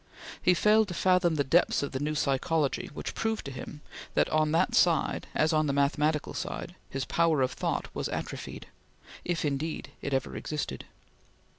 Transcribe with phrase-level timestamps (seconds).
[0.41, 3.81] He failed to fathom the depths of the new psychology, which proved to him
[4.15, 8.65] that, on that side as on the mathematical side, his power of thought was atrophied,
[9.23, 10.85] if, indeed, it ever existed.